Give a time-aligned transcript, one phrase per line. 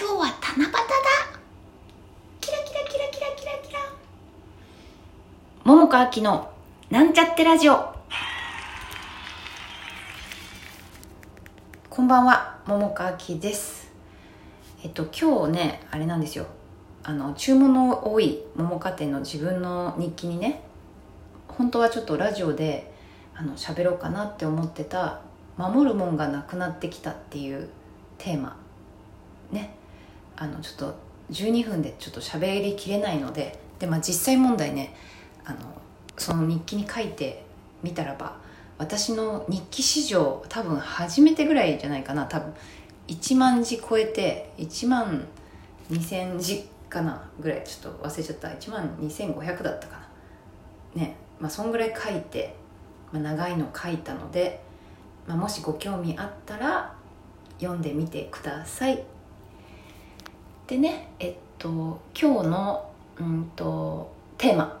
[0.00, 0.78] 今日は七夕だ。
[2.40, 3.80] キラキラキラキラキラキラ。
[5.64, 6.52] 桃佳明の
[6.88, 7.92] なんちゃってラジオ。
[11.90, 13.90] こんばんは桃佳明です。
[14.84, 16.46] えっと今日ねあれなんですよ。
[17.02, 20.62] あの注文の多い桃佳店の自分の日記にね
[21.48, 22.94] 本当はちょっとラジオで
[23.34, 25.22] あの喋ろうかなって思ってた
[25.56, 27.68] 守るもんがなくなってきたっていう
[28.16, 28.56] テーマ。
[29.50, 29.74] ね。
[30.40, 30.94] あのちょっと
[31.32, 34.94] 12分でちょっと喋りきれないのでで、まあ、実際問題ね
[35.44, 35.58] あの
[36.16, 37.44] その日記に書いて
[37.82, 38.36] みたらば
[38.78, 42.26] 私の日記史上多分初めてぐらいじゃないかな。
[42.26, 42.54] 多分
[43.08, 45.26] 1万字超えて1万
[45.90, 48.48] 2000字かなぐらいちょっと忘れちゃった。
[48.48, 49.98] 1万2500だったか
[50.94, 51.02] な。
[51.02, 52.54] ねまあそんぐらい書いて、
[53.12, 54.62] まあ、長いの書いたので、
[55.26, 56.94] まあ、もしご興味あったら
[57.60, 59.02] 読んでみてください。
[60.68, 64.78] でねえっと今日のうんとテーマ。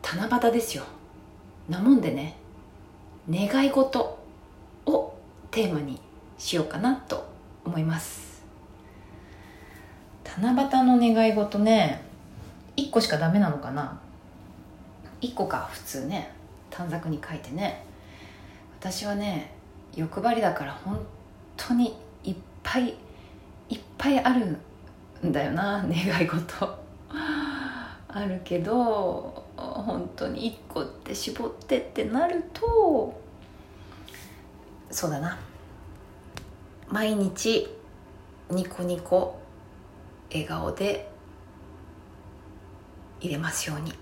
[0.00, 0.84] 七夕ですよ。
[1.68, 2.36] なもんでね
[3.28, 4.18] 願い事
[4.86, 5.14] を
[5.50, 6.00] テーマに
[6.38, 7.26] しようかなと
[7.64, 8.44] 思います。
[10.40, 12.00] 七夕の願い事ね
[12.76, 14.00] 1個しかダメなのかな。
[15.20, 16.30] 1個か普通ね
[16.70, 17.84] 短冊に書いてね。
[18.78, 19.52] 私はね
[19.96, 21.04] 欲張りだから本
[21.56, 22.94] 当にいっぱい
[23.68, 24.56] いっぱいある
[25.26, 26.78] んだよな 願い事。
[28.10, 33.20] あるけど本当に1個って絞ってってなると
[34.90, 35.38] そうだな。
[36.88, 37.68] 毎日
[38.50, 39.38] ニコニコ
[40.30, 41.10] 笑顔で
[43.20, 43.90] 入れますように。
[43.90, 43.94] っ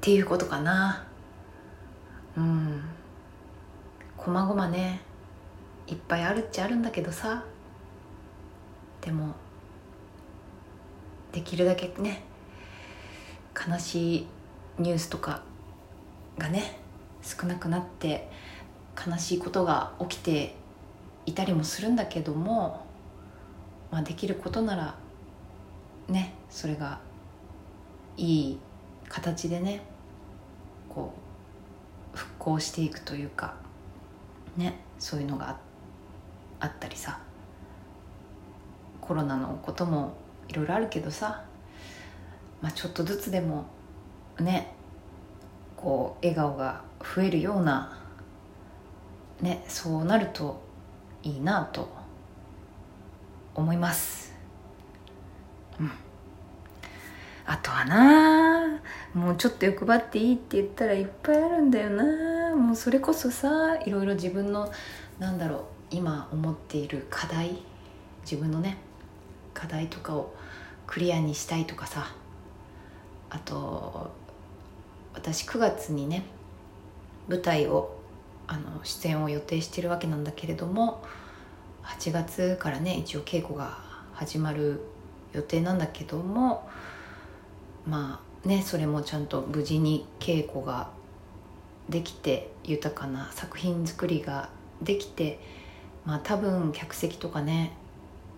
[0.00, 1.04] ていうことかな。
[2.36, 2.82] うん。
[4.16, 5.00] こまごまね。
[5.88, 7.42] いっぱいあるっちゃあるんだけどさ。
[9.06, 9.36] でも
[11.32, 12.24] できるだけね
[13.68, 14.26] 悲しい
[14.78, 15.42] ニュースとか
[16.36, 16.80] がね
[17.22, 18.28] 少なくなって
[19.06, 20.56] 悲しいことが起きて
[21.24, 22.84] いたりもするんだけども、
[23.92, 24.96] まあ、できることなら
[26.08, 26.98] ねそれが
[28.16, 28.58] いい
[29.08, 29.82] 形でね
[30.88, 31.14] こ
[32.12, 33.54] う復興していくというか
[34.56, 35.58] ねそういうのが
[36.58, 37.20] あったりさ。
[39.06, 40.16] コロナのことも
[40.48, 41.44] いろいろあるけどさ、
[42.60, 43.66] まあ、ちょっとずつでも
[44.40, 44.74] ね
[45.76, 47.98] こう笑顔が増えるような
[49.40, 50.62] ねそうなると
[51.22, 51.88] いいなと
[53.54, 54.34] 思います。
[55.80, 55.90] うん。
[57.46, 58.80] あとはな
[59.14, 62.54] もうちょっと欲張っていいって言ったらいっぱいあるんだよな。
[62.56, 64.70] もうそれこそさいろいろ自分の
[65.18, 67.62] なんだろう今思っている課題
[68.22, 68.78] 自分のね
[69.56, 70.34] 課題とかを
[70.86, 72.14] クリアにしたいとかさ。
[73.30, 74.10] あと
[75.14, 76.24] 私9月にね
[77.28, 77.98] 舞台を
[78.46, 81.02] あの出演を予定してるわけなんだけれども
[81.82, 83.78] 8月からね一応稽古が
[84.12, 84.80] 始まる
[85.32, 86.68] 予定なんだけども
[87.86, 90.90] まあねそれもちゃんと無事に稽古が
[91.88, 94.50] できて豊かな作品作りが
[94.82, 95.40] できて
[96.04, 97.76] まあ多分客席とかね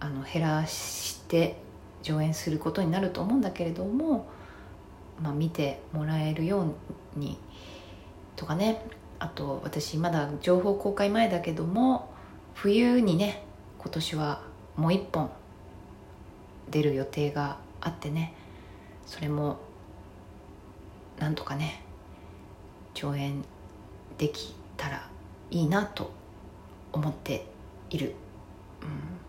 [0.01, 1.57] あの減らして
[2.03, 4.29] 上演することになると思うんだけれども、
[5.21, 6.75] まあ、見てもらえるよ
[7.17, 7.39] うに
[8.37, 8.85] とかね。
[9.21, 12.09] あと私まだ情報公開前だけども
[12.55, 13.43] 冬にね
[13.79, 14.43] 今年は
[14.77, 15.29] もう一本
[16.71, 18.35] 出る予定があってね。
[19.07, 19.59] それも
[21.19, 21.83] なんとかね
[22.95, 23.43] 上演
[24.19, 25.09] できたら
[25.51, 26.13] いいなと
[26.93, 27.47] 思って
[27.91, 28.15] いる。
[28.83, 29.28] うん。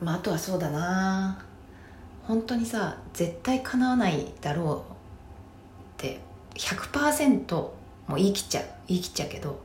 [0.00, 1.38] まあ、あとはそうだな。
[2.26, 4.92] 本当にさ絶対叶わないだろう
[5.94, 6.20] って
[6.54, 7.72] 100%も
[8.10, 9.60] う言い切っちゃう言い切っちゃうけど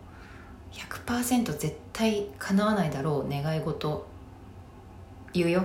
[0.74, 4.08] 100%絶対叶わないだろう願い事
[5.34, 5.64] 言うよ。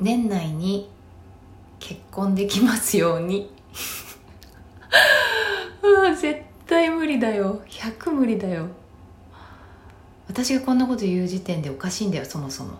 [0.00, 0.88] 年内に
[1.80, 3.50] 結婚できますように。
[6.20, 7.60] 絶対無理だよ。
[7.66, 8.68] 100無理だよ。
[10.28, 12.78] 私がこんなこと言う時点でおかしいんだよそもそも。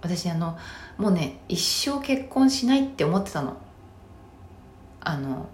[0.00, 0.58] 私あの
[0.98, 3.56] もうね一生結婚しないって思ってたの。
[5.00, 5.48] あの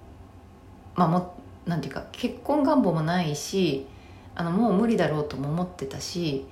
[0.95, 1.35] まあも
[1.67, 3.87] なんていうか結婚願望もないし
[4.35, 6.47] あのもう無理だろうとも思ってたし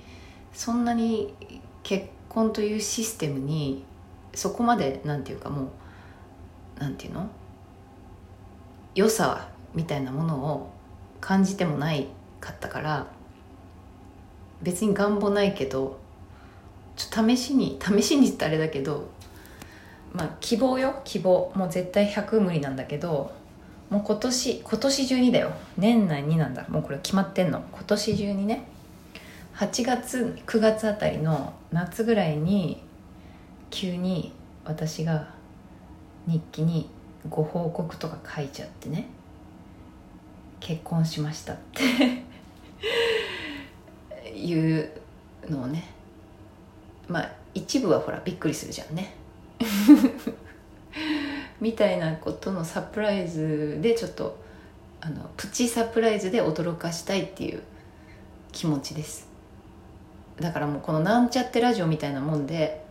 [0.53, 1.33] そんなに
[1.83, 3.83] 結婚というシステムに
[4.33, 5.71] そこまでなんていうかも
[6.77, 7.27] うなんていうの？
[8.93, 10.69] 良さみたいなものを
[11.19, 12.07] 感じてもない
[12.39, 13.07] かったから
[14.61, 15.99] 別に願望ないけど
[16.95, 19.09] ちょ試しに試しにってあれだけど
[20.13, 21.51] まあ希望よ希望。
[21.55, 23.31] もう絶対100無理なんだけど
[23.89, 25.51] もう今年今年中にだよ。
[25.77, 26.65] 年内になんだ。
[26.67, 27.63] もうこれ決まってんの。
[27.71, 28.67] 今年中にね。
[29.55, 32.83] 8月9月あたりの夏ぐらいに
[33.69, 34.33] 急に
[34.65, 35.29] 私が
[36.27, 36.89] 日記に
[37.29, 39.07] ご報告とか書いちゃってね。
[40.59, 41.83] 結婚しましたって。
[44.37, 44.91] いう
[45.49, 45.97] のをね
[47.07, 49.15] まあ一部はほらびっくりするじゃんね。
[51.59, 54.37] みたいなことのサプライズでちょっと
[55.01, 57.63] あのプチサプライズで驚かしたいっていう
[58.51, 59.27] 気持ちです。
[60.39, 62.85] だからもうこのなんちゃってラジオみたいなもんで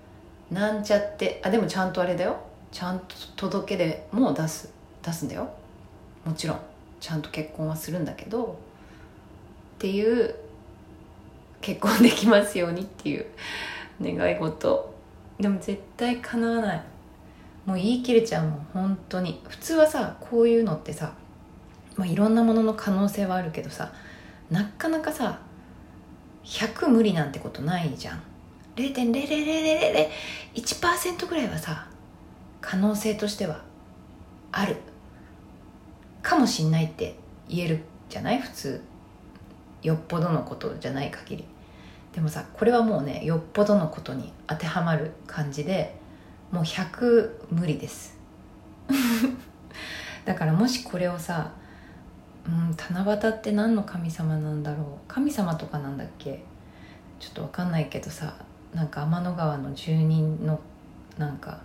[0.51, 2.39] なんちゃってあでもちゃんとあれだよ。
[2.73, 4.73] ちゃんと届けでも出す
[5.03, 5.49] 出すんだよ。
[6.25, 6.61] もちろん。
[6.99, 8.59] ちゃんと結婚はするんだけど
[9.77, 10.35] っていう
[11.67, 13.27] 結婚できますようにっていう
[14.01, 14.95] 願い事。
[15.41, 16.83] でも絶対叶わない。
[17.65, 19.43] もう言い切れちゃうもん本当に。
[19.49, 21.15] 普通はさこういうのってさ、
[21.97, 23.93] まあ、いろんなものの可能性はあるけどさ
[24.49, 25.41] なかなかさ
[26.45, 28.23] 100無理なんてことないじゃん。
[28.77, 31.89] 0.00001%ぐらいはさ
[32.61, 33.65] 可能性としては
[34.53, 34.77] ある。
[36.23, 37.17] かもしんないって
[37.49, 38.41] 言えるじゃない？
[38.41, 38.81] 普通。
[39.83, 41.45] よっぽどのことじゃない限り。
[42.17, 45.95] でもさこれはもうねよっぽどのことに当てはまる感じで
[46.51, 48.17] もう100無理です。
[50.25, 51.53] だからもしこれをさ
[52.47, 54.87] うん七夕って何の神様なんだろう？
[55.07, 56.43] 神様とかなんだっけ？
[57.21, 58.35] ちょっと分かんないけどさ
[58.73, 60.59] なんか天の川の住人の
[61.19, 61.59] なんか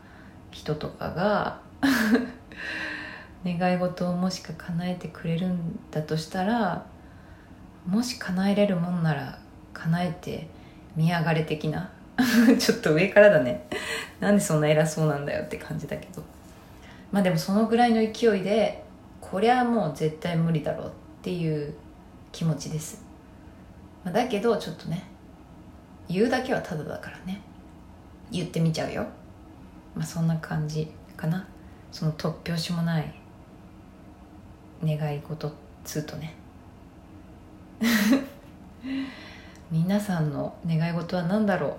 [0.52, 1.62] 人とかが
[3.46, 6.86] 願い事をもしか叶えてくれるんだとしたら
[7.88, 9.40] もし叶えれるもんなら
[9.74, 10.48] 叶えて
[10.96, 11.92] 見上がれ的な？
[12.60, 13.68] ちょっと上からだね。
[14.20, 16.24] なんでそんな偉そうなんだよって感じだけど。
[17.12, 18.84] まあでもそのぐらいの勢いで
[19.20, 20.92] こりゃもう絶対無理だろうっ
[21.22, 21.74] ていう
[22.32, 23.04] 気持ちです、
[24.06, 25.04] まあ、だけどちょっとね
[26.08, 27.42] 言うだけはただだからね。
[28.32, 29.06] 言ってみちゃうよ。
[29.96, 31.48] まあそんな感じかな。
[31.92, 33.14] その突拍子もない
[34.84, 35.52] 願い事っ
[35.84, 36.34] つうとね。
[39.92, 41.76] 皆さんの願い事は何だろ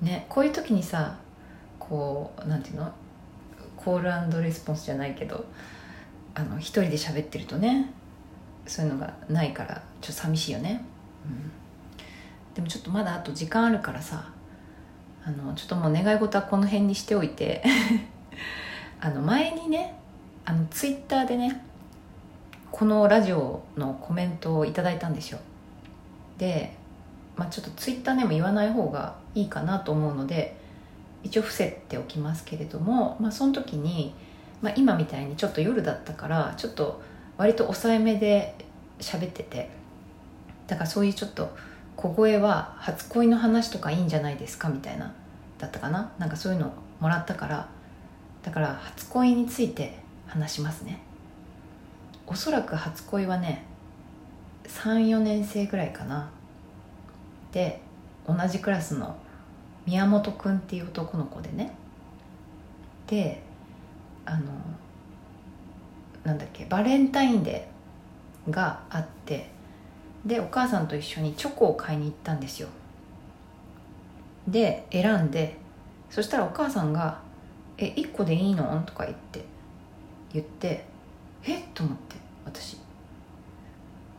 [0.00, 0.04] う？
[0.04, 1.18] ねこういう時にさ
[1.80, 2.92] こうなんていうの？
[3.76, 5.44] コールレスポンスじゃないけど
[6.34, 7.90] あの一人で喋ってるとね
[8.64, 10.84] そういうのがないからちょっと寂しいよね、
[11.26, 11.50] うん、
[12.54, 14.30] でもちょっとまだあと時間あるからさ
[15.24, 17.64] あのちょっともう願い事はこの辺にしておいて
[19.00, 19.96] あの前にね
[20.44, 21.60] あのツイッターでね
[22.70, 25.40] このラジオのコメントをいただいたんですよ。
[26.38, 26.78] で、
[27.36, 30.56] まあ、ちょっとツイッターでも言わない方がいいかなと思うので
[31.22, 34.14] 一応伏せておきますけれども、まあ、その時に、
[34.60, 37.02] まあ、今みたいにちょっと夜だったからちょっと
[37.36, 38.54] 割と抑えめで
[38.98, 39.70] 喋ってて
[40.66, 41.50] だからそういうちょっと
[41.96, 45.12] 小声は初恋の話とかいいんじゃないですかみたいな
[45.58, 46.12] だったかな？
[46.18, 47.68] なんかそういうのもらったから
[48.42, 51.00] だから初恋について話しますね。
[52.26, 53.66] おそらく初恋はね
[54.64, 56.30] 34年生ぐらいかな。
[57.52, 57.80] で
[58.26, 59.16] 同じクラスの
[59.86, 61.72] 宮本くんっていう男の子でね
[63.06, 63.42] で
[64.24, 64.44] あの
[66.24, 69.50] なんだっけバレンタインデーがあって
[70.24, 72.68] でお母さんと一緒にチョコを買いに行ったんですよ
[74.46, 75.56] で選んで
[76.10, 77.20] そしたらお母さんが
[77.78, 79.44] 「え1個でいいの?」とか言って
[80.32, 80.84] 言って
[81.44, 81.60] 「え？
[81.60, 82.78] っ?」と思って私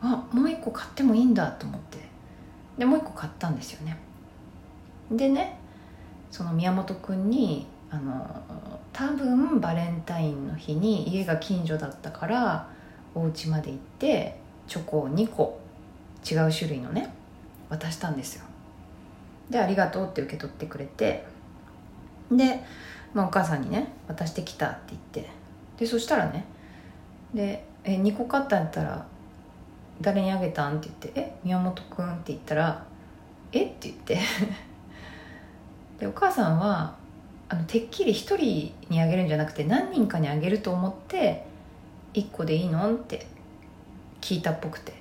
[0.00, 1.98] あもう1個買ってもいいんだと思って
[2.78, 3.96] でもう1個買ったんですよね。
[5.10, 5.58] でね
[6.30, 8.42] その宮本君にあの
[8.92, 12.68] 多分バレンタインの日に家が近所だったから
[13.14, 15.60] お家まで行ってチョコを2個
[16.30, 17.12] 違う種類のね
[17.68, 18.44] 渡したんですよ。
[19.50, 21.24] でありがとうって受け取ってくれて
[22.30, 22.62] で、
[23.12, 25.30] まあ、お母さんにね渡してきたって言って。
[25.78, 26.44] でそしたらね
[27.34, 29.04] で「え2個買ったんやったら
[30.02, 32.84] 誰にあげたん?」って言って「え宮本くん」って言ったら
[33.52, 33.64] 「え？
[33.64, 34.18] っ?」て言って
[35.98, 36.94] でお母さんは
[37.48, 41.44] あのてっきり1人にあげるんじゃなくて何人かにあげると思って
[42.14, 43.26] 「1個でいいの?」って
[44.20, 44.94] 聞いたっぽくて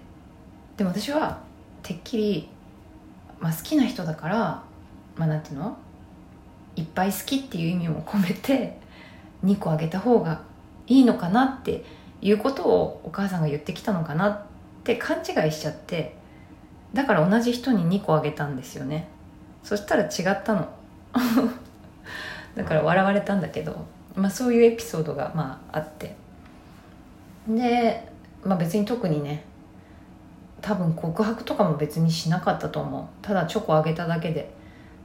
[0.78, 1.40] でも私は
[1.84, 2.50] てっきり、
[3.40, 4.64] まあ、好きな人だから
[5.16, 5.78] まあなんていうの？
[6.76, 8.78] いっぱい好きっていう意味も込めて
[9.44, 10.42] 2個あげた方が
[10.88, 11.84] いいのかなって
[12.22, 14.46] いうことをお母さんが言ってきたのかな
[14.82, 16.16] って勘違いしちゃって
[16.94, 19.08] だから同じ人に2個あげたんですよね。
[19.64, 20.68] そしたら違ったの。
[22.56, 26.16] だから笑われたんだけど、まあ、そういうエピソードがまああって。
[27.48, 28.12] で、
[28.44, 29.46] まあ、別に特にね
[30.62, 33.06] 多分告白とかも別にしなかったと思う。
[33.22, 34.52] ただチョコあげただけで。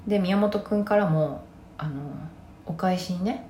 [0.09, 1.42] で宮本君からも
[1.78, 2.00] あの
[2.64, 3.47] お返しにね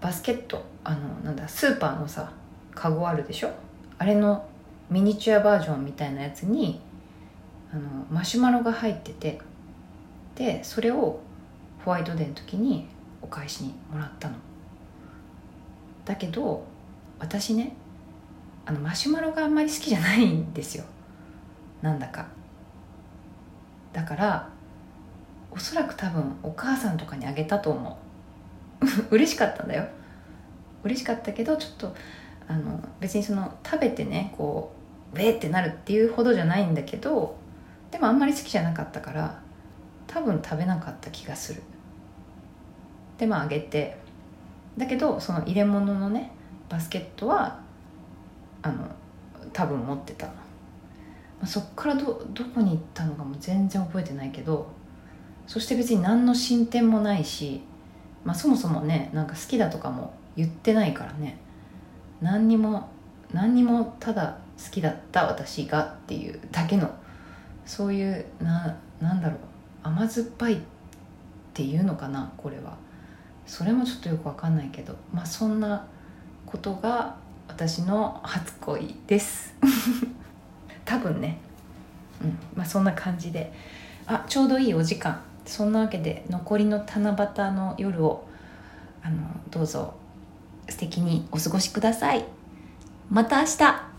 [0.00, 2.30] バスケットあのなんだスーパーのさ
[2.74, 3.50] カゴあるでしょ？
[3.98, 4.44] あれの
[4.90, 6.80] ミニチュアバージョンみたいなやつに
[7.72, 9.40] あのマシュマロが入ってて
[10.34, 11.20] でそれを
[11.84, 12.88] ホワイトデーの時に
[13.22, 14.34] お返しにもらったの。
[16.04, 16.64] だけど
[17.18, 17.74] 私ね
[18.66, 20.84] あのマシュマロがあんまり好きじゃないんですよ。
[21.82, 22.26] なんだか。
[23.92, 24.48] だから
[25.50, 27.98] おそらく多分お母さんとかにあげたと思
[28.80, 28.84] う。
[29.14, 29.86] 嬉しかったんだよ。
[30.82, 31.94] 嬉しかったけどちょっと
[32.48, 34.79] あの別にその食べてねこう
[35.14, 37.36] ウェーってなるっていうほどじゃないんだけど
[37.90, 39.40] でもあんまり好きじゃなかったから
[40.06, 41.62] 多分食べなかった気がする。
[43.18, 43.98] でまああげて。
[44.76, 46.32] だけどその入れ物のね
[46.68, 47.60] バスケットは
[48.62, 48.86] あの
[49.52, 50.26] 多分持ってた。
[50.26, 50.34] ま
[51.42, 54.68] あそっからどどこに行ったのかも全然覚えてないけど
[55.46, 57.60] そして別に何の進展もないし、
[58.24, 61.38] まあ、そもそもねなんか好きだとかも言ってないからね。
[62.20, 62.88] 何にも
[63.32, 66.90] 何にもただ好きだった私がっていうだけの
[67.64, 69.38] そういうななんだろう。
[69.82, 70.58] 甘酸っぱいっ
[71.54, 72.76] ていうのかなこれは。
[73.46, 74.94] それもちょっとよくわかんないけど。
[75.12, 75.86] まあそんな
[76.44, 77.16] ことが
[77.48, 79.54] 私の初恋です。
[80.84, 81.38] 多分ね。
[82.22, 82.38] うん。
[82.54, 83.52] まあそんな感じで。
[84.06, 85.20] あちょうどいいお時間。
[85.46, 88.28] そんなわけで残りの七夕の夜を
[89.02, 89.16] あの
[89.50, 89.94] どうぞ
[90.68, 92.24] 素敵にお過ごしください。
[93.08, 93.89] また明日。